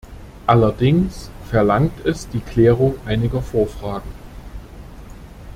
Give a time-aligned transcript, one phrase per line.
[0.47, 4.09] Allerdings verlangt es die Klärung einiger Vorfragen.